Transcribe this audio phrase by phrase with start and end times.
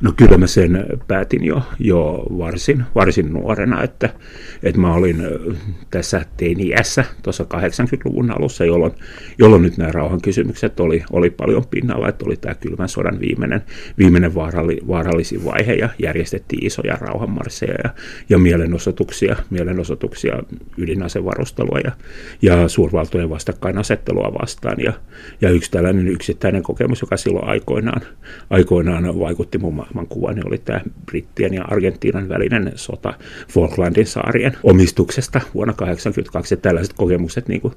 [0.00, 4.10] No kyllä mä sen päätin jo, jo varsin, varsin nuorena, että,
[4.62, 5.16] että mä olin
[5.90, 8.92] tässä teini-iässä tuossa 80-luvun alussa, jolloin,
[9.38, 13.62] jolloin nyt nämä rauhankysymykset oli, oli paljon pinnalla, että oli tämä kylmän sodan viimeinen,
[13.98, 17.90] viimeinen vaaralli, vaarallisin vaihe ja järjestettiin isoja rauhanmarsseja ja,
[18.28, 20.42] ja mielenosoituksia, mielenosoituksia
[20.78, 21.92] ydinasevarustelua ja,
[22.42, 24.76] ja suurvaltojen vastakkainasettelua vastaan.
[24.84, 24.92] Ja,
[25.40, 28.00] ja yksi tällainen yksittäinen kokemus, joka silloin aikoinaan,
[28.50, 29.58] aikoinaan vaikutti
[29.94, 33.14] mun maailmankuva, niin oli tämä Brittien ja Argentiinan välinen sota
[33.48, 36.56] Falklandin saarien omistuksesta vuonna 1982.
[36.56, 37.74] Tällaiset kokemukset, niin kuin,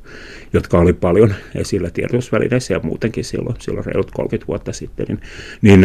[0.53, 5.19] jotka oli paljon esillä tiedotusvälineissä ja muutenkin silloin, silloin reilut 30 vuotta sitten, niin,
[5.61, 5.81] niin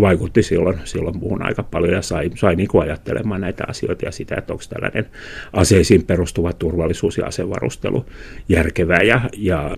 [0.00, 4.12] vaikutti silloin, silloin muuhun aika paljon ja sai, sai niin kuin ajattelemaan näitä asioita ja
[4.12, 5.06] sitä, että onko tällainen
[5.52, 8.06] aseisiin perustuva turvallisuus ja asevarustelu
[8.48, 9.76] järkevää ja, ja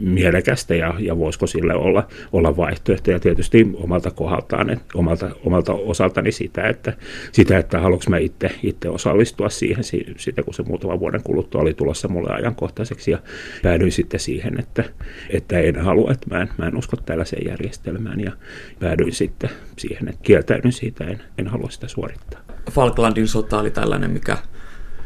[0.00, 5.72] mielekästä ja, ja voisiko sille olla, olla vaihtoehto ja tietysti omalta kohdaltaan, että omalta, omalta
[5.72, 6.92] osaltani sitä, että,
[7.32, 9.84] sitä, että haluanko mä itse, itse osallistua siihen,
[10.16, 13.10] sitä kun se muutaman vuoden kuluttua oli tulossa mulle ajankohtaiseksi.
[13.10, 13.18] Ja
[13.62, 14.84] päädyin sitten siihen, että,
[15.30, 18.20] että en halua, että mä en, mä en usko tällaiseen järjestelmään.
[18.20, 18.32] Ja
[18.80, 22.40] päädyin sitten siihen, että kieltäydyn siitä, en, en halua sitä suorittaa.
[22.70, 24.38] Falklandin sota oli tällainen, mikä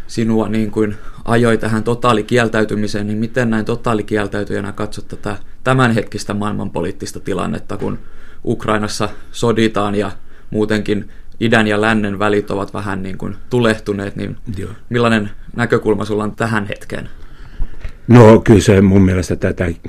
[0.07, 7.77] sinua niin kuin ajoi tähän totaalikieltäytymiseen, niin miten näin totaalikieltäytyjänä katsot tätä tämänhetkistä maailmanpoliittista tilannetta,
[7.77, 7.99] kun
[8.45, 10.11] Ukrainassa soditaan ja
[10.51, 11.09] muutenkin
[11.41, 14.71] idän ja lännen välit ovat vähän niin kuin tulehtuneet, niin Joo.
[14.89, 17.09] millainen näkökulma sulla on tähän hetkeen?
[18.09, 19.37] No kyllä se mun mielestä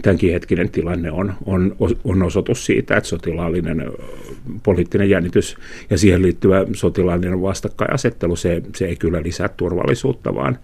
[0.01, 3.91] tämänkin hetkinen tilanne on, on, on osoitus siitä, että sotilaallinen
[4.63, 5.57] poliittinen jännitys
[5.89, 10.57] ja siihen liittyvä sotilaallinen vastakkainasettelu, se, se ei kyllä lisää turvallisuutta, vaan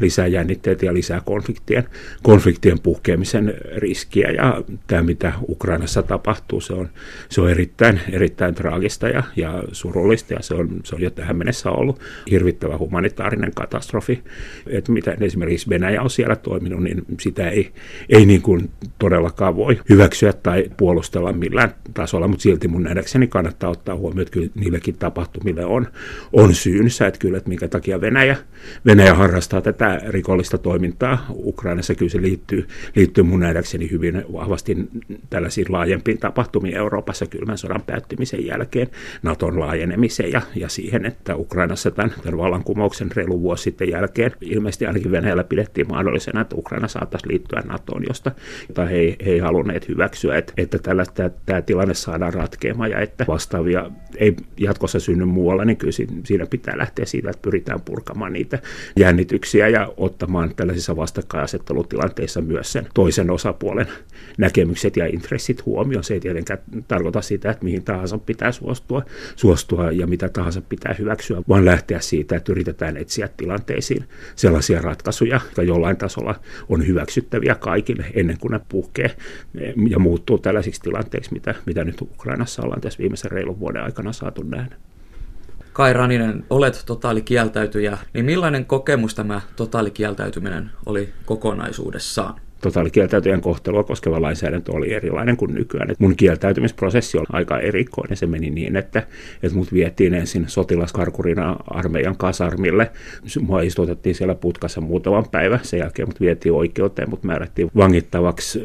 [0.00, 1.84] lisää jännitteitä ja lisää konfliktien,
[2.22, 4.30] konfliktien puhkeamisen riskiä.
[4.30, 6.88] Ja tämä, mitä Ukrainassa tapahtuu, se on,
[7.28, 11.36] se on erittäin, erittäin traagista ja, ja surullista, ja se on, se on jo tähän
[11.36, 12.00] mennessä ollut
[12.30, 14.22] hirvittävä humanitaarinen katastrofi.
[14.66, 17.72] Että mitä esimerkiksi Venäjä on siellä toiminut, niin sitä ei,
[18.08, 23.70] ei niin kuin todellakaan voi hyväksyä tai puolustella millään tasolla, mutta silti mun nähdäkseni kannattaa
[23.70, 25.86] ottaa huomioon, että kyllä niillekin tapahtumille on,
[26.32, 28.36] on syynsä, että kyllä, että minkä takia Venäjä,
[28.86, 34.76] Venäjä harrastaa tätä rikollista toimintaa Ukrainassa, kyllä se liittyy, liittyy mun nähdäkseni hyvin vahvasti
[35.30, 38.88] tällaisiin laajempiin tapahtumiin Euroopassa kylmän sodan päättymisen jälkeen,
[39.22, 44.86] Naton laajenemiseen ja, ja siihen, että Ukrainassa tämän, tämän vallankumouksen reilu vuosi sitten jälkeen ilmeisesti
[44.86, 48.32] ainakin Venäjällä pidettiin mahdollisena, että Ukraina saataisiin liittyä NATOon, josta,
[48.68, 51.02] jota he, he ei halunneet hyväksyä, että, että tämä,
[51.46, 55.92] tämä tilanne saadaan ratkeamaan ja että vastaavia ei jatkossa synny muualla, niin kyllä
[56.24, 58.58] siinä pitää lähteä siitä, että pyritään purkamaan niitä
[58.96, 63.86] jännityksiä ja ottamaan tällaisissa vastakkainasettelutilanteissa myös sen toisen osapuolen
[64.38, 66.04] näkemykset ja intressit huomioon.
[66.04, 69.02] Se ei tietenkään tarkoita sitä, että mihin tahansa pitää suostua,
[69.36, 74.04] suostua ja mitä tahansa pitää hyväksyä, vaan lähteä siitä, että yritetään etsiä tilanteisiin
[74.36, 79.16] sellaisia ratkaisuja, jotka jollain tasolla on hyväksyttäviä kaikille ennen kuin ne puhkee
[79.88, 84.42] ja muuttuu tällaisiksi tilanteiksi, mitä, mitä nyt Ukrainassa ollaan tässä viimeisen reilun vuoden aikana saatu
[84.42, 84.76] nähdä.
[85.72, 92.40] Kai Raninen, olet totaalikieltäytyjä, niin millainen kokemus tämä totaalikieltäytyminen oli kokonaisuudessaan?
[92.60, 95.90] Totaalikieltäytyjän kohtelua koskeva lainsäädäntö oli erilainen kuin nykyään.
[95.90, 98.16] Et mun kieltäytymisprosessi on aika erikoinen.
[98.16, 99.02] Se meni niin, että,
[99.42, 102.90] että mut vietiin ensin sotilaskarkurina armeijan kasarmille.
[103.40, 105.60] Mua istutettiin siellä putkassa muutaman päivän.
[105.62, 108.62] Sen jälkeen mut vietiin oikeuteen, mut määrättiin vangittavaksi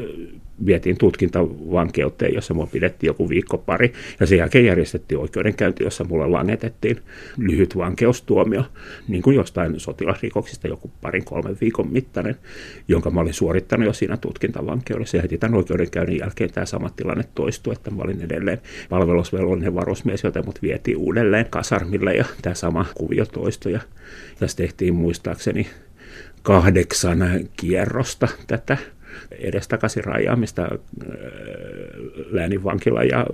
[0.66, 6.26] vietiin tutkintavankeuteen, jossa mua pidettiin joku viikko pari, ja sen jälkeen järjestettiin oikeudenkäynti, jossa mulle
[6.26, 7.00] langetettiin
[7.38, 8.64] lyhyt vankeustuomio,
[9.08, 12.36] niin kuin jostain sotilasrikoksista joku parin kolmen viikon mittainen,
[12.88, 17.24] jonka mä olin suorittanut jo siinä tutkintavankeudessa, ja heti tämän oikeudenkäynnin jälkeen tämä sama tilanne
[17.34, 22.86] toistui, että mä olin edelleen palvelusvelvollinen varusmies, joten mut vietiin uudelleen kasarmille, ja tämä sama
[22.94, 23.80] kuvio toistui, ja
[24.38, 25.66] tässä tehtiin muistaakseni
[26.42, 27.18] kahdeksan
[27.56, 28.76] kierrosta tätä
[29.38, 30.78] edestakaisin rajaamista äh,
[32.30, 33.26] lääninvankila ja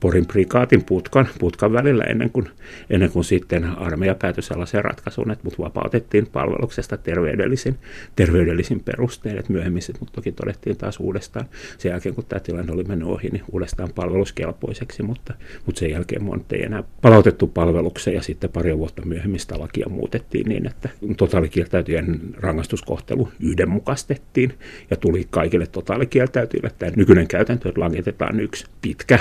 [0.00, 2.48] Porin prikaatin putkan, putkan välillä ennen kuin,
[2.90, 7.78] ennen kuin sitten armeija päätyi sellaiseen ratkaisuun, että mut vapautettiin palveluksesta terveydellisin,
[8.16, 11.46] terveydellisin perustein, että myöhemmin sitten toki todettiin taas uudestaan.
[11.78, 15.34] Sen jälkeen, kun tämä tilanne oli mennyt ohi, niin uudestaan palveluskelpoiseksi, mutta,
[15.66, 19.86] mutta sen jälkeen mut ei enää palautettu palvelukseen ja sitten pari vuotta myöhemmin sitä lakia
[19.88, 24.58] muutettiin niin, että totaalikieltäytyjän rangaistuskohtelu yhdenmukaistettiin
[24.90, 26.70] ja tuli kaikille totaalikieltäytyjille.
[26.78, 29.18] Tämä nykyinen käytäntö, että langitetaan yksi pitkä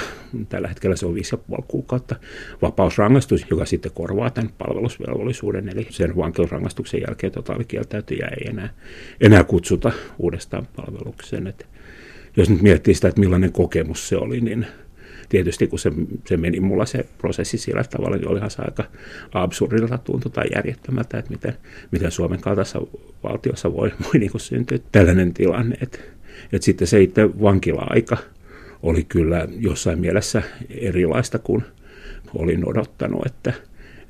[0.50, 2.16] Tällä hetkellä se on 5,5 kuukautta
[2.62, 8.70] vapausrangaistus, joka sitten korvaa tämän palvelusvelvollisuuden, eli sen vankeusrangaistuksen jälkeen totaalikieltäytyjä ei enää,
[9.22, 11.48] enää kutsuta uudestaan palvelukseen.
[11.48, 11.68] Et
[12.38, 14.66] jos nyt miettii sitä, että millainen kokemus se oli, niin
[15.30, 15.92] tietysti kun se,
[16.28, 18.84] se meni mulla se prosessi sillä tavalla, niin olihan se aika
[19.34, 21.54] absurdilta tuntu tai järjettömältä, että miten,
[21.92, 22.82] miten Suomen kaltaisessa
[23.24, 25.78] valtiossa voi, voi niin syntyä tällainen tilanne.
[25.82, 26.00] Että,
[26.54, 28.18] että sitten se itse vankila-aika
[28.84, 31.64] oli kyllä jossain mielessä erilaista kuin
[32.36, 33.54] olin odottanut, että,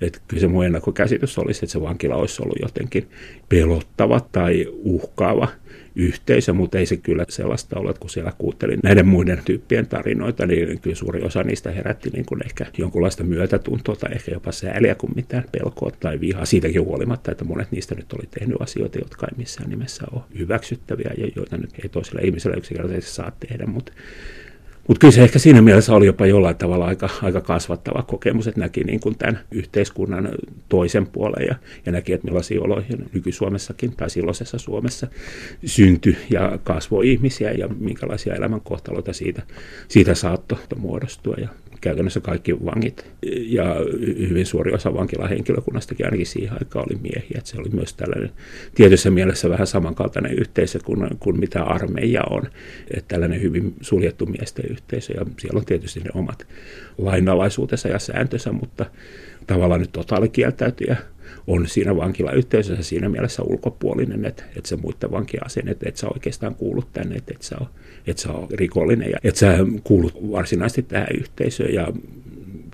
[0.02, 3.08] että kyllä se mun ennakkokäsitys olisi, että se vankila olisi ollut jotenkin
[3.50, 5.48] pelottava tai uhkaava
[5.96, 10.80] yhteisö, mutta ei se kyllä sellaista ole, kun siellä kuuntelin näiden muiden tyyppien tarinoita, niin
[10.80, 15.12] kyllä suuri osa niistä herätti niin kuin ehkä jonkunlaista myötätuntoa tai ehkä jopa sääliä kuin
[15.16, 16.46] mitään pelkoa tai vihaa.
[16.46, 21.12] Siitäkin huolimatta, että monet niistä nyt oli tehnyt asioita, jotka ei missään nimessä ole hyväksyttäviä
[21.18, 23.92] ja joita nyt ei toiselle ihmiselle yksinkertaisesti saa tehdä, mutta
[24.88, 28.60] mutta kyllä se ehkä siinä mielessä oli jopa jollain tavalla aika, aika kasvattava kokemus, että
[28.60, 30.30] näki niin kuin tämän yhteiskunnan
[30.70, 31.56] toisen puolen ja,
[31.86, 35.08] ja näki, että millaisia oloja nyky-Suomessakin tai silloisessa Suomessa
[35.66, 39.42] syntyi ja kasvoi ihmisiä ja minkälaisia elämänkohtaloita siitä,
[39.88, 41.36] siitä saattoi muodostua.
[41.38, 41.50] Ja
[41.82, 43.12] käytännössä kaikki vangit
[43.46, 43.76] ja
[44.30, 47.38] hyvin suuri osa vankilahenkilökunnastakin ainakin siihen aikaan oli miehiä.
[47.38, 48.32] Että se oli myös tällainen
[48.76, 52.44] tietyssä mielessä vähän samankaltainen yhteisö kuin, kuin mitä armeija on.
[52.94, 56.48] Että tällainen hyvin suljettu miesten yhteisö ja siellä on tietysti ne omat
[56.98, 58.86] lainalaisuutensa ja sääntönsä, mutta
[59.48, 60.98] tavallaan nyt totaalikieltäytyjä
[61.48, 66.08] on siinä vankilayhteisössä siinä mielessä ulkopuolinen, että, että se muiden vankien asenne, että, että sä
[66.08, 67.68] oikeastaan kuulut tänne, että, että, sä on,
[68.08, 71.88] että sä on rikollinen ja että sä kuulut varsinaisesti tähän yhteisöön ja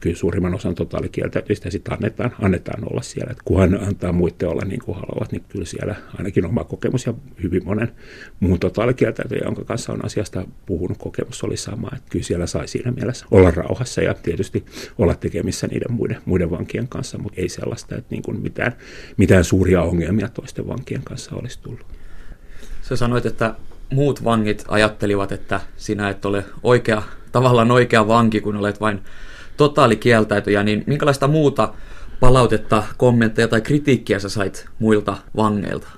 [0.01, 3.31] kyllä suurimman osan totaalikieltäytyistä sitten annetaan, annetaan olla siellä.
[3.31, 7.13] Et kunhan antaa muiden olla niin kuin haluavat, niin kyllä siellä ainakin oma kokemus ja
[7.43, 7.91] hyvin monen
[8.39, 11.89] muun totaalikieltäytyjä, jonka kanssa on asiasta puhunut, kokemus oli sama.
[11.95, 14.65] Että kyllä siellä sai siinä mielessä olla rauhassa ja tietysti
[14.97, 18.71] olla tekemissä niiden muiden, muiden vankien kanssa, mutta ei sellaista, että niin kuin mitään,
[19.17, 21.85] mitään suuria ongelmia toisten vankien kanssa olisi tullut.
[22.81, 23.55] Sä sanoit, että
[23.93, 29.01] muut vangit ajattelivat, että sinä et ole oikea, tavallaan oikea vanki, kun olet vain
[29.57, 31.73] totaalikieltäytyjä, niin minkälaista muuta
[32.19, 35.96] palautetta, kommentteja tai kritiikkiä sä sait muilta vangeilta?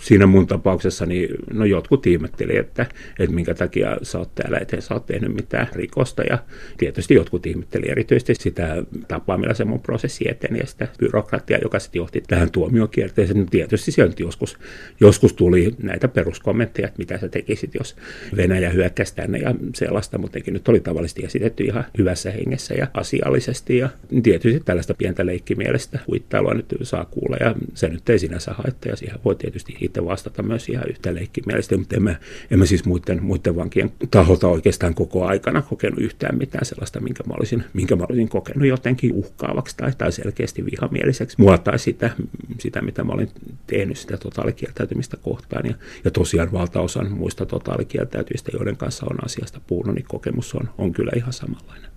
[0.00, 2.86] Siinä mun tapauksessa niin no jotkut ihmetteli, että,
[3.18, 6.22] että minkä takia sä oot täällä, ettei sä oot tehnyt mitään rikosta.
[6.22, 6.38] Ja
[6.78, 11.78] tietysti jotkut ihmetteli erityisesti sitä tapaa, millä se mun prosessi eteni ja sitä byrokratiaa, joka
[11.78, 13.40] sitten johti tähän tuomiokierteeseen.
[13.40, 14.58] No tietysti sieltä joskus,
[15.00, 17.96] joskus tuli näitä peruskommentteja, että mitä sä tekisit, jos
[18.36, 23.78] Venäjä hyökkäisi tänne ja sellaista, mutta nyt oli tavallisesti esitetty ihan hyvässä hengessä ja asiallisesti.
[23.78, 23.88] Ja
[24.22, 28.96] tietysti tällaista pientä leikkimielestä huittailua nyt saa kuulla ja se nyt ei sinänsä haittaa ja
[28.96, 32.16] siihen voi tietysti sitten vastata myös ihan yhtä leikkimielisesti, mutta emme,
[32.50, 37.34] emme siis muiden, muiden vankien taholta oikeastaan koko aikana kokenut yhtään mitään sellaista, minkä mä
[37.36, 41.36] olisin, minkä mä olisin kokenut jotenkin uhkaavaksi tai, tai selkeästi vihamieliseksi.
[41.40, 42.10] Mua tai sitä,
[42.58, 43.30] sitä, mitä mä olin
[43.66, 45.66] tehnyt sitä totaalikieltäytymistä kohtaan.
[45.66, 50.92] Ja, ja tosiaan valtaosan muista totaalikieltäytyistä, joiden kanssa on asiasta puhunut, niin kokemus on, on
[50.92, 51.90] kyllä ihan samanlainen.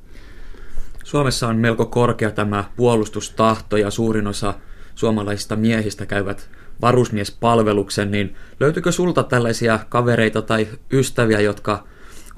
[1.03, 4.53] Suomessa on melko korkea tämä puolustustahto ja suurin osa
[4.95, 6.49] suomalaisista miehistä käyvät
[6.81, 11.83] varusmiespalveluksen, niin löytyykö sulta tällaisia kavereita tai ystäviä, jotka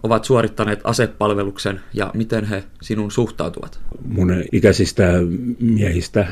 [0.05, 3.79] ovat suorittaneet asepalveluksen ja miten he sinun suhtautuvat?
[4.05, 5.03] Mun ikäisistä
[5.59, 6.27] miehistä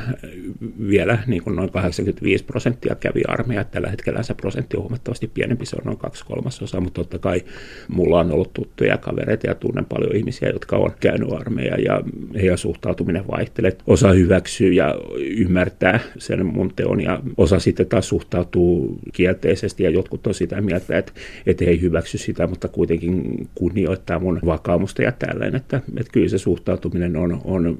[0.89, 3.63] vielä niin kuin noin 85 prosenttia kävi armeija.
[3.63, 7.43] Tällä hetkellä se prosentti on huomattavasti pienempi, se on noin kaksi kolmasosaa, mutta totta kai
[7.87, 12.01] mulla on ollut tuttuja kavereita ja tunnen paljon ihmisiä, jotka on käynyt armeija ja
[12.35, 13.77] heidän suhtautuminen vaihtelee.
[13.87, 20.27] Osa hyväksyy ja ymmärtää sen mun teon ja osa sitten taas suhtautuu kielteisesti ja jotkut
[20.27, 21.11] on sitä mieltä, että,
[21.45, 26.29] että he ei hyväksy sitä, mutta kuitenkin kunnioittaa mun vakaumusta ja tällainen, että, että kyllä
[26.29, 27.77] se suhtautuminen on, on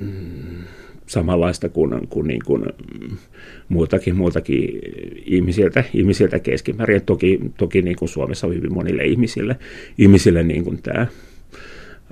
[0.00, 0.64] mm,
[1.06, 2.64] samanlaista kuin, kuin, niin kuin
[3.68, 4.78] muiltakin, muiltakin
[5.26, 7.02] ihmisiltä, ihmisiltä keskimäärin.
[7.02, 9.56] Toki, toki niin kuin Suomessa on hyvin monille ihmisille,
[9.98, 11.06] ihmisille niin kuin tämä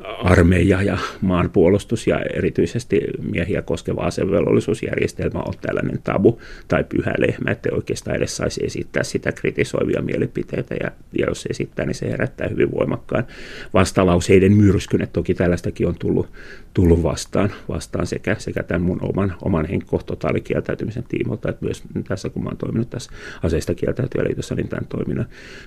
[0.05, 3.01] armeija ja maanpuolustus ja erityisesti
[3.31, 9.33] miehiä koskeva asevelvollisuusjärjestelmä on tällainen tabu tai pyhä lehmä, että oikeastaan edes saisi esittää sitä
[9.33, 13.25] kritisoivia mielipiteitä ja, ja jos esittää, niin se herättää hyvin voimakkaan
[13.75, 16.29] vastalauseiden myrskyn, että toki tällaistakin on tullut,
[16.75, 22.43] tullut vastaan, vastaan sekä, sekä tämän mun oman, oman henkkohtotaalikieltäytymisen tiimolta, että myös tässä kun
[22.43, 23.11] mä oon toiminut tässä
[23.43, 25.27] aseista kieltäytyjäliitossa, niin tämän toiminnan,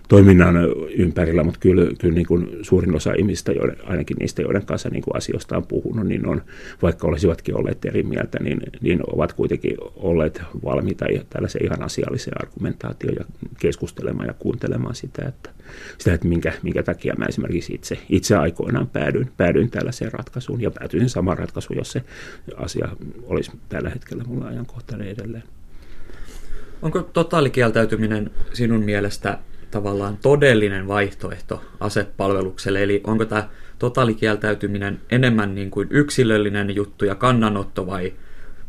[0.09, 0.55] toiminnan
[0.97, 5.03] ympärillä, mutta kyllä, kyllä niin kuin suurin osa ihmistä, joiden, ainakin niistä, joiden kanssa niin
[5.03, 6.41] kuin asioista on puhunut, niin on,
[6.81, 13.15] vaikka olisivatkin olleet eri mieltä, niin, niin ovat kuitenkin olleet valmiita tällaiseen ihan asialliseen argumentaatioon
[13.19, 13.25] ja
[13.59, 15.49] keskustelemaan ja kuuntelemaan sitä, että,
[15.97, 20.71] sitä, että minkä, minkä takia mä esimerkiksi itse, itse aikoinaan päädyin, päädyin tällaiseen ratkaisuun ja
[20.71, 22.03] päätyisin samaan ratkaisuun, jos se
[22.57, 22.89] asia
[23.23, 25.43] olisi tällä hetkellä mulla ajankohtainen edelleen.
[26.81, 29.37] Onko totaalikieltäytyminen sinun mielestä
[29.71, 32.83] tavallaan todellinen vaihtoehto asepalvelukselle?
[32.83, 33.49] Eli onko tämä
[33.79, 38.13] totaalikieltäytyminen enemmän niin kuin yksilöllinen juttu ja kannanotto vai,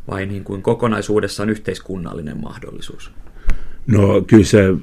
[0.09, 3.13] vai niin kuin kokonaisuudessaan yhteiskunnallinen mahdollisuus?
[3.87, 4.75] No kyllä se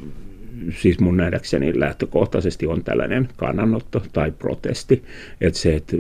[0.72, 5.04] siis mun nähdäkseni lähtökohtaisesti on tällainen kannanotto tai protesti,
[5.42, 5.98] että se, että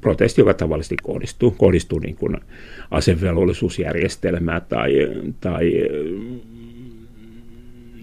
[0.00, 2.36] protesti, joka tavallisesti kohdistuu, kohdistuu niin kuin
[2.90, 4.92] asevelvollisuusjärjestelmää tai,
[5.40, 5.72] tai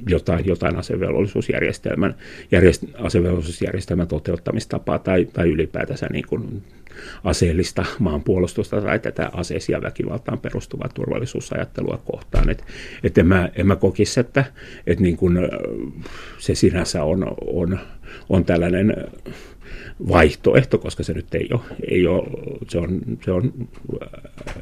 [0.09, 2.15] jotain, jotain asevelvollisuusjärjestelmän,
[2.51, 6.63] järjest, asevelvollisuusjärjestelmän toteuttamistapaa tai, tai ylipäätänsä niin kuin
[7.23, 12.49] aseellista maanpuolustusta tai tätä aseisia väkivaltaan perustuvaa turvallisuusajattelua kohtaan.
[12.49, 12.63] Et,
[13.03, 14.45] et en, mä, en mä kokisi, että
[14.87, 15.49] et niin kun
[16.37, 17.79] se sinänsä on, on,
[18.29, 18.95] on tällainen
[20.07, 22.23] vaihtoehto, koska se nyt ei ole, ei ole
[22.69, 23.53] se, on, se on
[24.03, 24.09] äh,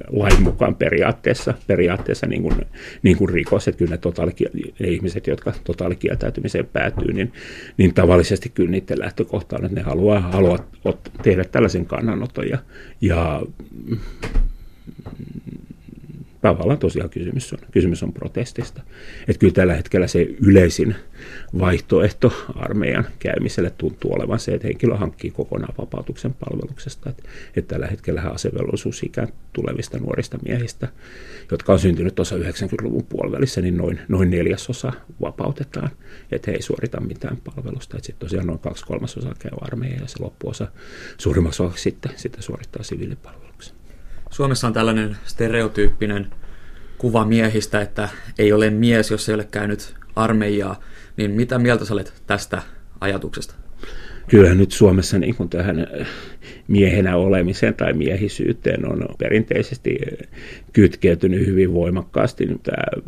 [0.09, 2.55] lain mukaan periaatteessa, periaatteessa niin kuin,
[3.03, 7.33] niin kuin rikos, että kyllä ne, ne ihmiset, jotka totaalikieltäytymiseen päätyy, niin,
[7.77, 10.59] niin tavallisesti kyllä niiden lähtökohta on, että ne haluaa, haluaa
[11.21, 12.57] tehdä tällaisen kannanoton ja,
[13.01, 13.41] ja
[16.45, 18.81] tavallaan tosiaan kysymys on, kysymys on protestista.
[19.27, 20.95] Että kyllä tällä hetkellä se yleisin
[21.59, 27.09] vaihtoehto armeijan käymiselle tuntuu olevan se, että henkilö hankkii kokonaan vapautuksen palveluksesta.
[27.09, 27.23] Että,
[27.55, 28.21] että tällä hetkellä
[29.03, 30.87] ikään tulevista nuorista miehistä,
[31.51, 35.89] jotka on syntynyt tuossa 90-luvun puolivälissä, niin noin, noin neljäsosa vapautetaan,
[36.31, 37.97] että he ei suorita mitään palvelusta.
[37.97, 40.67] Sitten tosiaan noin kaksi kolmasosaa käy armeija ja se loppuosa
[41.17, 43.54] suurimmaksi osaksi sitten, sitten suorittaa siviilipalveluksen.
[44.35, 46.27] Suomessa on tällainen stereotyyppinen
[46.97, 50.79] kuva miehistä, että ei ole mies, jos ei ole käynyt armeijaa.
[51.17, 52.61] Niin mitä mieltä sä olet tästä
[53.01, 53.55] ajatuksesta?
[54.29, 55.87] Kyllähän nyt Suomessa niin kuin tähän
[56.67, 59.97] miehenä olemiseen tai miehisyyteen on perinteisesti
[60.73, 63.01] kytkeytynyt hyvin voimakkaasti tämä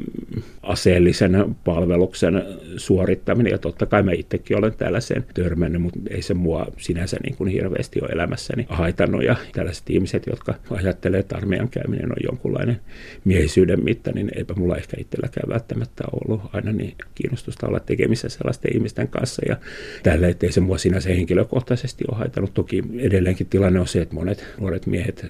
[0.63, 2.43] aseellisen palveluksen
[2.77, 3.51] suorittaminen.
[3.51, 7.49] Ja totta kai mä itsekin olen tällaiseen törmännyt, mutta ei se mua sinänsä niin kuin
[7.49, 9.23] hirveästi ole elämässäni haitannut.
[9.23, 12.79] Ja tällaiset ihmiset, jotka ajattelee, että armeijan käyminen on jonkunlainen
[13.25, 18.75] miehisyyden mitta, niin eipä mulla ehkä itselläkään välttämättä ollut aina niin kiinnostusta olla tekemissä sellaisten
[18.75, 19.41] ihmisten kanssa.
[19.47, 19.57] Ja
[20.03, 22.53] tälle, ettei se mua sinänsä henkilökohtaisesti ole haitannut.
[22.53, 22.83] Toki
[23.27, 25.25] edelleenkin tilanne on se, että monet nuoret miehet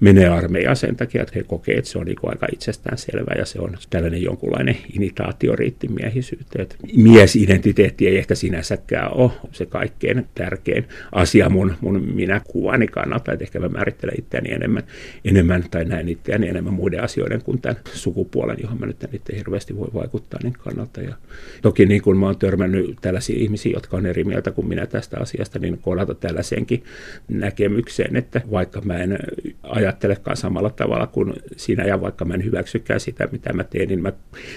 [0.00, 3.46] menee armeijaan sen takia, että he kokee, että se on niin aika itsestään selvä ja
[3.46, 6.66] se on tällainen jonkunlainen imitaatioriitti miehisyyteen.
[6.96, 13.60] Miesidentiteetti ei ehkä sinänsäkään ole se kaikkein tärkein asia mun, mun minäkuvani kannalta, että ehkä
[13.60, 14.82] mä määrittelen itseäni enemmän,
[15.24, 19.36] enemmän tai näin itseäni enemmän muiden asioiden kuin tämän sukupuolen, johon mä nyt en itse
[19.36, 21.00] hirveästi voi vaikuttaa niin kannalta.
[21.00, 21.14] Ja
[21.62, 25.16] toki niin kuin mä oon törmännyt tällaisia ihmisiä, jotka on eri mieltä kuin minä tästä
[25.20, 26.84] asiasta, niin kohdata tällaiseenkin
[27.28, 29.18] näkemykseen, että vaikka mä en
[29.62, 34.02] ajattelekaan samalla tavalla kuin sinä, ja vaikka mä en hyväksykään sitä, mitä mä teen, niin
[34.02, 34.12] mä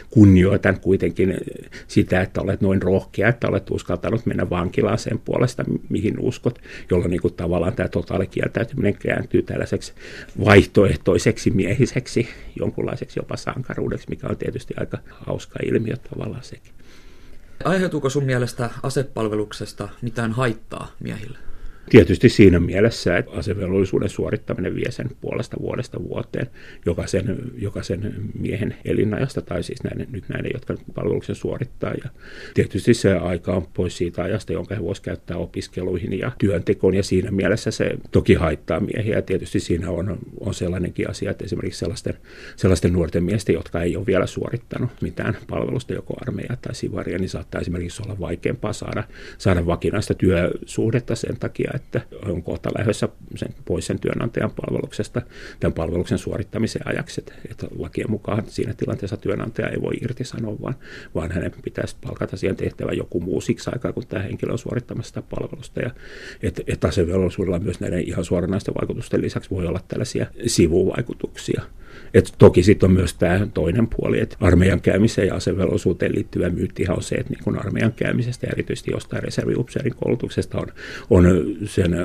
[0.09, 1.37] kunnioitan kuitenkin
[1.87, 6.59] sitä, että olet noin rohkea, että olet uskaltanut mennä vankilaan sen puolesta, mihin uskot,
[6.91, 9.93] jolloin niin kuin tavallaan tämä totaalikieltäytyminen kääntyy tällaiseksi
[10.45, 16.73] vaihtoehtoiseksi miehiseksi, jonkunlaiseksi jopa sankaruudeksi, mikä on tietysti aika hauska ilmiö tavallaan sekin.
[17.63, 21.37] Aiheutuuko sun mielestä asepalveluksesta mitään haittaa miehille?
[21.89, 26.47] Tietysti siinä mielessä, että asevelvollisuuden suorittaminen vie sen puolesta vuodesta vuoteen
[26.85, 31.93] jokaisen, jokaisen miehen elinajasta, tai siis näiden, nyt näiden, jotka palveluksen suorittaa.
[32.03, 32.09] Ja
[32.53, 37.03] tietysti se aika on pois siitä ajasta, jonka he voisivat käyttää opiskeluihin ja työntekoon, ja
[37.03, 39.21] siinä mielessä se toki haittaa miehiä.
[39.21, 42.13] Tietysti siinä on, on sellainenkin asia, että esimerkiksi sellaisten,
[42.55, 47.29] sellaisten nuorten miesten, jotka ei ole vielä suorittanut mitään palvelusta, joko armeijaa tai sivaria, niin
[47.29, 49.03] saattaa esimerkiksi olla vaikeampaa saada,
[49.37, 55.21] saada vakinaista työsuhdetta sen takia, että on kohta lähdössä sen, pois sen työnantajan palveluksesta
[55.59, 57.21] tämän palveluksen suorittamisen ajaksi.
[57.21, 60.75] Että, että lakien mukaan siinä tilanteessa työnantaja ei voi irtisanoa, vaan,
[61.15, 65.07] vaan hänen pitäisi palkata siihen tehtävä joku muu siksi aikaa, kun tämä henkilö on suorittamassa
[65.07, 65.79] sitä palvelusta.
[65.81, 65.91] Ja,
[66.43, 71.61] että, että asevelvollisuudella myös näiden ihan suoranaisten vaikutusten lisäksi voi olla tällaisia sivuvaikutuksia.
[72.13, 76.85] Et toki sitten on myös tämä toinen puoli, että armeijan käymiseen ja asevelvollisuuteen liittyvä myytti
[76.89, 80.67] on se, että niin kun armeijan käymisestä ja erityisesti jostain reserviupseerin koulutuksesta on,
[81.09, 81.25] on
[81.65, 81.95] sen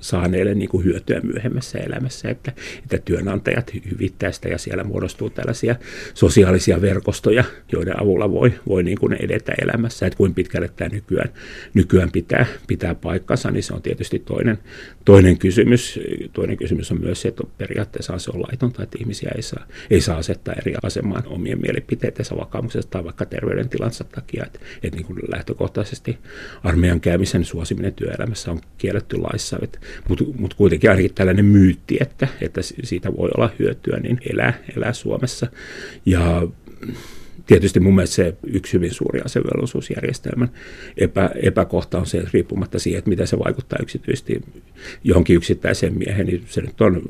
[0.00, 5.76] saaneille niin kuin hyötyä myöhemmässä elämässä, että, että työnantajat hyvittää sitä ja siellä muodostuu tällaisia
[6.14, 10.06] sosiaalisia verkostoja, joiden avulla voi, voi niin kuin edetä elämässä.
[10.06, 11.30] Että kuinka pitkälle tämä nykyään,
[11.74, 14.58] nykyään pitää, pitää paikkansa, niin se on tietysti toinen,
[15.04, 16.00] toinen kysymys.
[16.32, 20.00] Toinen kysymys on myös se, että periaatteessa se on laitonta, että ihmisiä ei saa, ei
[20.00, 24.44] saa asettaa eri asemaan omien mielipiteitensä vakaumuksesta tai vaikka terveydentilansa takia.
[24.46, 26.18] Että, että niin kuin lähtökohtaisesti
[26.64, 29.58] armeijan käymisen suosiminen työelämässä on kielletty laissa,
[30.08, 34.92] mutta mut kuitenkin ainakin tällainen myytti, että, että siitä voi olla hyötyä, niin elää, elää
[34.92, 35.46] Suomessa.
[36.06, 36.42] Ja
[37.46, 40.50] tietysti mun mielestä se yksi hyvin suuri asevelvollisuusjärjestelmän
[40.96, 44.42] epä, epäkohta on se, että riippumatta siihen, että miten se vaikuttaa yksityisesti
[45.04, 47.02] johonkin yksittäiseen miehen, niin se nyt on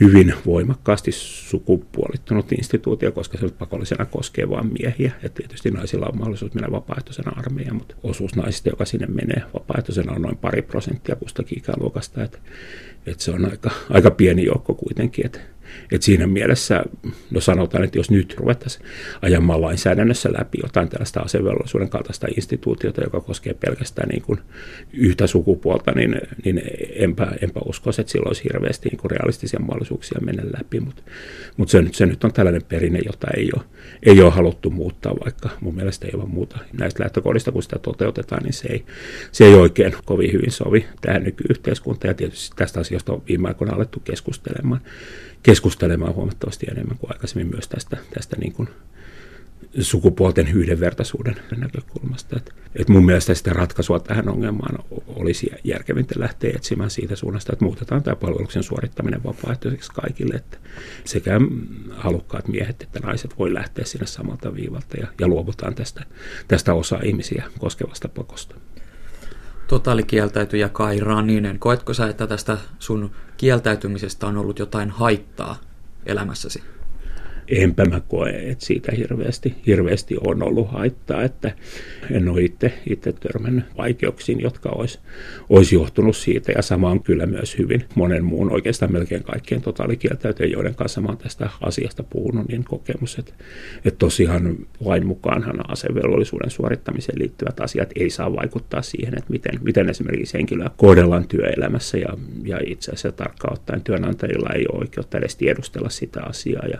[0.00, 5.12] hyvin voimakkaasti sukupuolittunut instituutio, koska se pakollisena koskee vain miehiä.
[5.22, 10.12] Ja tietysti naisilla on mahdollisuus mennä vapaaehtoisena armeijaan, mutta osuus naisista, joka sinne menee vapaaehtoisena,
[10.12, 12.24] on noin pari prosenttia kustakin ikäluokasta.
[12.24, 12.38] Että,
[13.06, 15.26] että se on aika, aika pieni joukko kuitenkin.
[15.26, 15.40] Että
[15.92, 16.84] et siinä mielessä,
[17.30, 18.86] no sanotaan, että jos nyt ruvettaisiin
[19.22, 24.38] ajamaan lainsäädännössä läpi jotain tällaista asevelvollisuuden kaltaista instituutiota, joka koskee pelkästään niin kuin
[24.92, 26.62] yhtä sukupuolta, niin, niin
[26.94, 30.80] enpä, enpä usko, että sillä olisi hirveästi niin kuin realistisia mahdollisuuksia mennä läpi.
[30.80, 31.02] Mutta
[31.56, 33.64] mut se, se nyt on tällainen perinne, jota ei ole,
[34.02, 38.42] ei ole haluttu muuttaa, vaikka mun mielestä ei ole muuta näistä lähtökohdista, kun sitä toteutetaan,
[38.42, 38.84] niin se ei,
[39.32, 42.10] se ei oikein kovin hyvin sovi tähän nykyyhteiskuntaan.
[42.10, 44.82] Ja tietysti tästä asiasta on viime aikoina alettu keskustelemaan keskustelemaan
[46.14, 48.68] huomattavasti enemmän kuin aikaisemmin myös tästä, tästä niin kuin
[49.80, 52.36] sukupuolten yhdenvertaisuuden näkökulmasta.
[52.36, 57.64] Et, et mun mielestä sitä ratkaisua tähän ongelmaan olisi järkevintä lähteä etsimään siitä suunnasta, että
[57.64, 60.56] muutetaan tämä palveluksen suorittaminen vapaaehtoiseksi kaikille, että
[61.04, 61.40] sekä
[61.90, 66.04] halukkaat miehet että naiset voi lähteä sinne samalta viivalta ja, ja luovutaan tästä,
[66.48, 68.54] tästä osa ihmisiä koskevasta pakosta
[69.72, 71.58] totaalikieltäytyjä Kai Raninen.
[71.58, 75.56] Koetko sä, että tästä sun kieltäytymisestä on ollut jotain haittaa
[76.06, 76.62] elämässäsi?
[77.48, 81.52] Enpä mä koe, että siitä hirveästi, hirveästi on ollut haittaa, että
[82.10, 84.98] en ole itse, itse törmännyt vaikeuksiin, jotka olisi,
[85.48, 86.52] olisi johtunut siitä.
[86.52, 91.16] Ja sama on kyllä myös hyvin monen muun oikeastaan melkein kaikkien totaalikieltäytyjien, joiden kanssa mä
[91.16, 93.32] tästä asiasta puhunut, niin kokemus, että,
[93.84, 99.90] että tosiaan lain mukaanhan asevelvollisuuden suorittamiseen liittyvät asiat ei saa vaikuttaa siihen, että miten, miten
[99.90, 105.36] esimerkiksi henkilöä kohdellaan työelämässä ja, ja itse asiassa tarkkaan ottaen työnantajilla ei ole oikeutta edes
[105.36, 106.66] tiedustella sitä asiaa.
[106.66, 106.78] Ja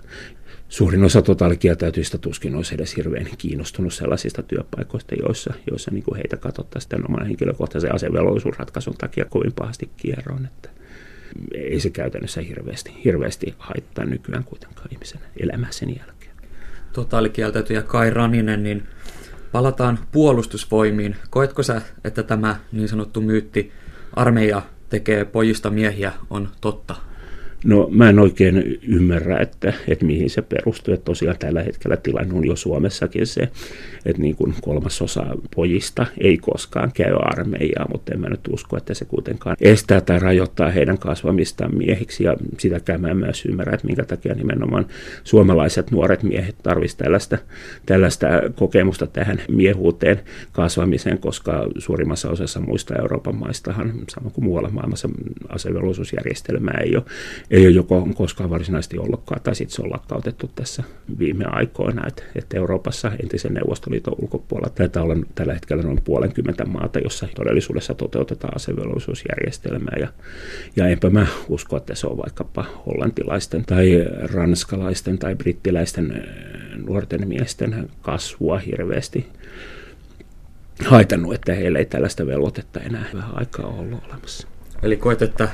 [0.73, 6.37] suurin osa totaalikieltäytyistä tuskin olisi edes hirveän kiinnostunut sellaisista työpaikoista, joissa, joissa niin kuin heitä
[6.37, 10.45] katsottaisiin oman henkilökohtaisen asevelvollisuusratkaisun takia kovin pahasti kierroon.
[10.45, 10.69] Että
[11.55, 16.37] ei se käytännössä hirveästi, hirveästi haittaa nykyään kuitenkaan ihmisen elämää sen jälkeen.
[16.93, 18.83] Totaalikieltäytyjä Kai Raninen, niin
[19.53, 21.17] palataan puolustusvoimiin.
[21.31, 23.73] Koetko sä, että tämä niin sanottu myytti
[24.17, 27.12] armeija tekee pojista miehiä on totta?
[27.65, 30.95] No mä en oikein ymmärrä, että, että mihin se perustuu.
[30.95, 33.49] Että tosiaan tällä hetkellä tilanne on jo Suomessakin se,
[34.07, 38.95] että niin kuin kolmasosa pojista ei koskaan käy armeijaa, mutta en mä nyt usko, että
[38.95, 42.25] se kuitenkaan estää tai rajoittaa heidän kasvamistaan miehiksi.
[42.25, 44.87] Ja sitäkään mä en myös ymmärrä, että minkä takia nimenomaan
[45.25, 47.39] suomalaiset nuoret miehet tarvitsisivat tällaista,
[47.87, 50.21] tällaista kokemusta tähän miehuuteen
[50.53, 55.09] kasvamiseen, koska suurimmassa osassa muista Euroopan maistahan, sama kuin muualla maailmassa,
[55.49, 57.05] asevelvollisuusjärjestelmää ei ole
[57.53, 60.83] ei ole joko koskaan varsinaisesti ollutkaan, tai sitten se on lakkautettu tässä
[61.19, 66.99] viime aikoina, että, että Euroopassa entisen Neuvostoliiton ulkopuolella taitaa olla tällä hetkellä noin puolenkymmentä maata,
[66.99, 70.09] jossa todellisuudessa toteutetaan asevelvollisuusjärjestelmää, ja,
[70.77, 76.29] ja enpä mä usko, että se on vaikkapa hollantilaisten tai ranskalaisten tai brittiläisten
[76.87, 79.27] nuorten miesten kasvua hirveästi
[80.87, 84.49] haitannut, että heillä ei tällaista velvoitetta enää vähän aikaa ollut olemassa.
[84.83, 85.49] Eli koet, että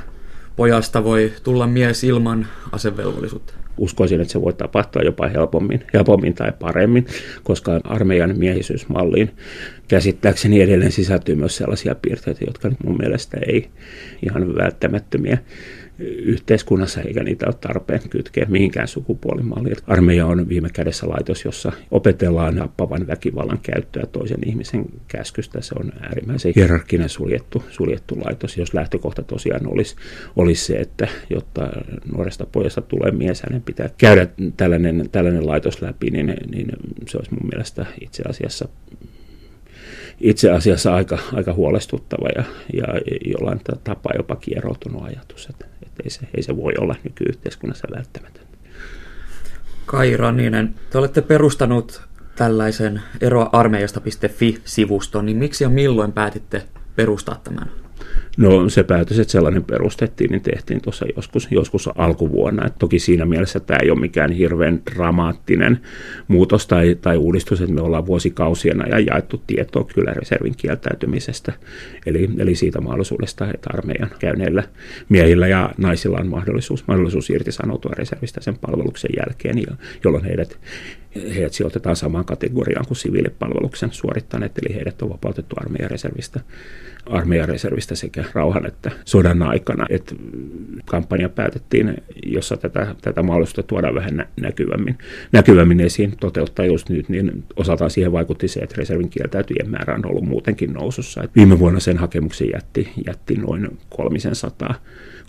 [0.59, 3.53] pojasta voi tulla mies ilman asevelvollisuutta?
[3.77, 7.07] Uskoisin, että se voi tapahtua jopa helpommin, helpommin tai paremmin,
[7.43, 9.31] koska armeijan miehisyysmalliin
[9.89, 13.71] käsittääkseni edelleen sisältyy myös sellaisia piirteitä, jotka mun mielestä ei
[14.23, 15.39] ihan välttämättömiä
[15.99, 19.77] yhteiskunnassa, eikä niitä ole tarpeen kytkeä mihinkään sukupuolimalliin.
[19.87, 25.61] Armeija on viime kädessä laitos, jossa opetellaan nappavan väkivallan käyttöä toisen ihmisen käskystä.
[25.61, 29.97] Se on äärimmäisen hierarkkinen suljettu, suljettu laitos, jos lähtökohta tosiaan olisi,
[30.37, 31.69] olisi se, että jotta
[32.13, 36.73] nuoresta pojasta tulee mies, hänen pitää käydä tällainen, tällainen laitos läpi, niin, niin
[37.09, 38.69] se olisi mun mielestä itse asiassa
[40.21, 42.87] itse asiassa aika, aika huolestuttava ja, ja
[43.25, 48.49] jollain tapaa jopa kieroutunut ajatus, että, että ei, se, ei se voi olla nykyyhteiskunnassa välttämätöntä.
[49.87, 52.03] Kai Ranninen, te olette perustanut
[52.37, 56.63] tällaisen eroarmeijasta.fi-sivuston, niin miksi ja milloin päätitte
[56.97, 57.71] perustaa tämän?
[58.37, 62.67] No se päätös, että sellainen perustettiin, niin tehtiin tuossa joskus, joskus alkuvuonna.
[62.67, 65.81] Et toki siinä mielessä tämä ei ole mikään hirveän dramaattinen
[66.29, 71.53] muutos tai, tai uudistus, että me ollaan vuosikausien ajan jaettu tietoa kyllä reservin kieltäytymisestä.
[72.07, 74.63] Eli, eli siitä mahdollisuudesta, että armeijan käyneillä
[75.09, 80.59] miehillä ja naisilla on mahdollisuus, mahdollisuus irtisanoutua reservistä sen palveluksen jälkeen, jolloin heidät
[81.35, 86.41] heidät sijoitetaan samaan kategoriaan kuin siviilipalveluksen suorittaneet, eli heidät on vapautettu armeijan reservistä
[87.11, 89.87] armeijan reservistä sekä rauhan että sodan aikana.
[89.91, 90.15] Et
[90.85, 91.95] kampanja päätettiin,
[92.27, 94.99] jossa tätä, tätä mahdollisuutta tuodaan vähän näkyvämmin,
[95.33, 100.07] näkyvämmin esiin toteuttaa just nyt, niin osaltaan siihen vaikutti se, että reservin kieltäytyjien määrä on
[100.07, 101.23] ollut muutenkin nousussa.
[101.23, 104.75] Et viime vuonna sen hakemuksen jätti, jätti noin kolmisen sataa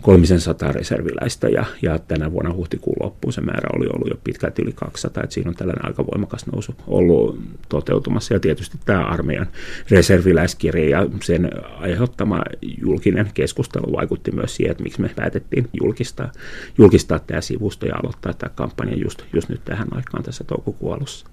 [0.02, 4.72] 300 reserviläistä ja, ja tänä vuonna huhtikuun loppuun se määrä oli ollut jo pitkälti yli
[4.72, 9.46] 200, että siinä on tällainen aika voimakas nousu ollut toteutumassa ja tietysti tämä armeijan
[9.90, 12.42] reserviläiskirja ja sen aiheuttama
[12.82, 16.32] julkinen keskustelu vaikutti myös siihen, että miksi me päätettiin julkistaa,
[16.78, 21.26] julkistaa tämä sivusto ja aloittaa tämä kampanja just, just nyt tähän aikaan tässä toukokuun alussa.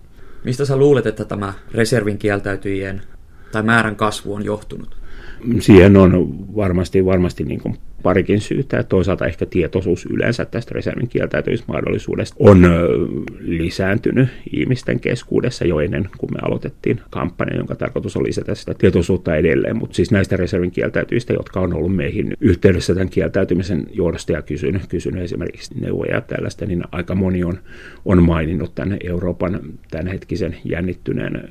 [0.44, 3.02] Mistä sä luulet, että tämä reservin kieltäytyjien
[3.52, 4.98] tai määrän kasvu on johtunut?
[5.60, 6.12] Siihen on
[6.56, 7.78] varmasti, varmasti niin kuin
[8.08, 8.84] parikin syytä.
[8.84, 12.68] Toisaalta ehkä tietoisuus yleensä tästä reservin kieltäytymismahdollisuudesta on
[13.40, 19.36] lisääntynyt ihmisten keskuudessa jo ennen kuin me aloitettiin kampanja, jonka tarkoitus on lisätä sitä tietoisuutta
[19.36, 19.78] edelleen.
[19.78, 24.88] Mutta siis näistä reservin kieltäytyistä, jotka on ollut meihin yhteydessä tämän kieltäytymisen johdosta ja kysynyt,
[24.90, 27.60] kysynyt esimerkiksi neuvoja ja tällaista, niin aika moni on,
[28.06, 29.60] on maininnut tämän Euroopan
[29.92, 31.42] tämänhetkisen jännittyneen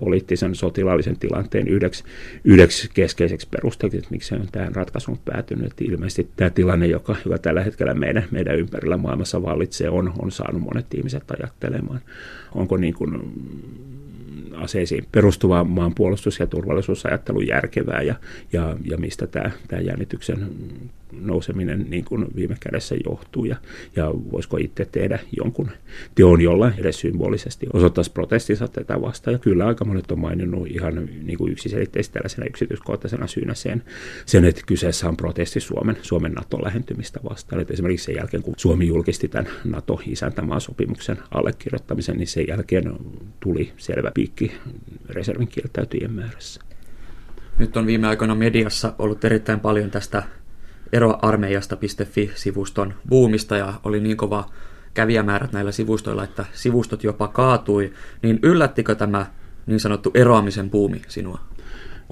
[0.00, 2.04] poliittisen sotilaallisen tilanteen yhdeksi,
[2.44, 5.55] yhdeksi keskeiseksi perusteeksi, että miksi se on tähän ratkaisuun päätynyt.
[5.64, 10.30] Että ilmeisesti tämä tilanne, joka, joka tällä hetkellä meidän, meidän ympärillä maailmassa vallitsee, on, on
[10.30, 12.00] saanut monet ihmiset ajattelemaan,
[12.54, 13.20] onko niin kuin
[14.54, 18.14] aseisiin perustuva maanpuolustus- ja turvallisuusajattelu järkevää ja,
[18.52, 20.46] ja, ja mistä tämä, tämä jännityksen
[21.20, 23.56] nouseminen niin kuin viime kädessä johtuu ja,
[23.96, 25.70] ja voisiko itse tehdä jonkun
[26.14, 29.32] teon, jolla edes symbolisesti osoittaisi protestinsa tätä vastaan.
[29.32, 33.82] Ja kyllä aika monet on maininnut ihan niin kuin yksiselitteisesti tällaisena yksityiskohtaisena syynä sen,
[34.26, 37.60] sen, että kyseessä on protesti Suomen, Suomen nato lähentymistä vastaan.
[37.60, 42.92] Että esimerkiksi sen jälkeen, kun Suomi julkisti tämän NATO-isäntämaan sopimuksen allekirjoittamisen, niin sen jälkeen
[43.40, 44.52] tuli selvä piikki
[45.08, 46.60] reservin kieltäytyjien määrässä.
[47.58, 50.22] Nyt on viime aikoina mediassa ollut erittäin paljon tästä
[50.92, 54.50] eroarmeijasta.fi-sivuston buumista ja oli niin kova
[54.94, 59.26] kävijämäärät näillä sivustoilla, että sivustot jopa kaatui, niin yllättikö tämä
[59.66, 61.40] niin sanottu eroamisen buumi sinua?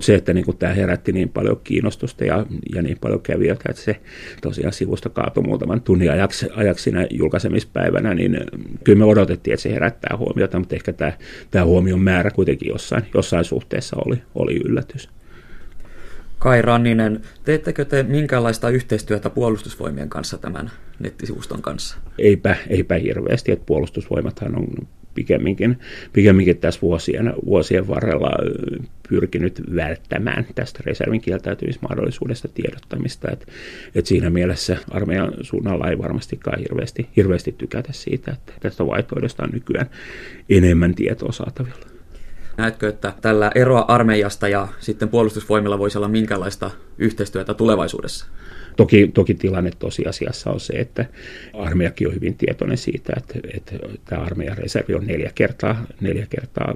[0.01, 3.83] Se, että niin kuin tämä herätti niin paljon kiinnostusta ja, ja niin paljon kävijöitä, että
[3.83, 4.01] se
[4.43, 8.41] tosiaan sivusto kaatui muutaman tunnin ajaksi, ajaksi siinä julkaisemispäivänä, niin
[8.85, 11.13] kyllä me odotettiin, että se herättää huomiota, mutta ehkä tämä,
[11.51, 15.09] tämä huomion määrä kuitenkin jossain, jossain suhteessa oli, oli yllätys.
[16.45, 21.97] Kai Ranninen, teettekö te minkälaista yhteistyötä puolustusvoimien kanssa tämän nettisivuston kanssa?
[22.19, 24.67] Eipä, eipä hirveästi, että puolustusvoimathan on
[25.15, 25.79] pikemminkin,
[26.13, 28.31] pikemminkin tässä vuosien, vuosien varrella
[29.09, 33.31] pyrkinyt välttämään tästä reservin kieltäytymismahdollisuudesta tiedottamista.
[33.31, 33.47] Et,
[33.95, 39.51] et siinä mielessä armeijan suunnalla ei varmastikaan hirveästi, hirveästi tykätä siitä, että tästä vaihtoehdosta on
[39.53, 39.91] nykyään
[40.49, 41.94] enemmän tietoa saatavilla.
[42.57, 48.27] Näetkö, että tällä eroa armeijasta ja sitten puolustusvoimilla voisi olla minkälaista yhteistyötä tulevaisuudessa?
[48.77, 51.07] Toki, toki tilanne tosiasiassa on se, että
[51.53, 53.73] armeijakin on hyvin tietoinen siitä, että, että
[54.05, 56.75] tämä armeijan reservi on neljä kertaa, neljä kertaa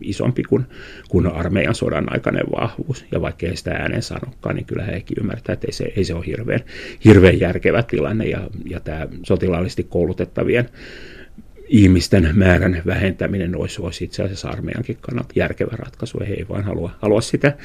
[0.00, 0.64] isompi kuin,
[1.08, 3.04] kuin armeijan sodan aikainen vahvuus.
[3.12, 6.14] Ja vaikka ei sitä ääneen sanokaan, niin kyllä hekin ymmärtää, että ei se, ei se
[6.14, 6.60] ole hirveän,
[7.04, 8.24] hirveän järkevä tilanne.
[8.24, 10.68] Ja, ja tämä sotilaallisesti koulutettavien
[11.70, 16.18] ihmisten määrän vähentäminen olisi, olisi itse asiassa armeijankin kannalta järkevä ratkaisu.
[16.28, 17.56] He ei vaan halua, halua sitä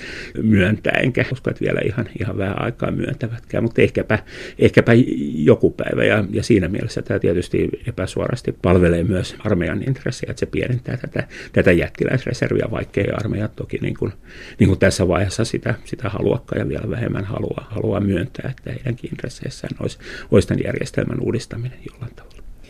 [0.43, 4.19] myöntää, enkä usko, että vielä ihan, ihan vähän aikaa myöntävätkään, mutta ehkäpä,
[4.59, 4.91] ehkäpä
[5.35, 6.03] joku päivä.
[6.03, 11.27] Ja, ja siinä mielessä tämä tietysti epäsuorasti palvelee myös armeijan intressejä, että se pienentää tätä,
[11.53, 14.11] tätä jättiläisreserviä, vaikkei armeija toki niin kuin,
[14.59, 19.09] niin kuin tässä vaiheessa sitä, sitä haluakaan ja vielä vähemmän halua, halua myöntää, että heidänkin
[19.11, 19.97] intresseissään olisi,
[20.31, 22.35] olisi tämän järjestelmän uudistaminen jollain tavalla.